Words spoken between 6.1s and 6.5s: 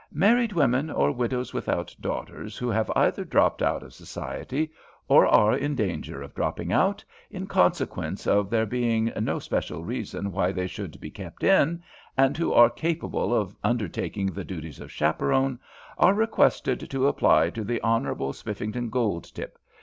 of